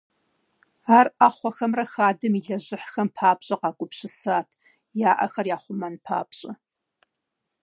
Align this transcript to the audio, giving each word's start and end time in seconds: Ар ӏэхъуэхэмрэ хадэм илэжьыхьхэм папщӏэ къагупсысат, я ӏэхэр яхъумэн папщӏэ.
Ар 0.97 1.07
ӏэхъуэхэмрэ 1.17 1.85
хадэм 1.91 2.33
илэжьыхьхэм 2.39 3.09
папщӏэ 3.15 3.55
къагупсысат, 3.61 4.49
я 5.07 5.11
ӏэхэр 5.17 5.47
яхъумэн 5.55 5.95
папщӏэ. 6.05 6.51